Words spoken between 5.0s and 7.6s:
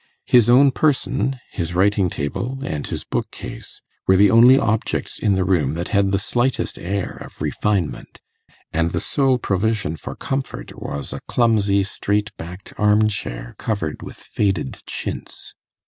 in the room that had the slightest air of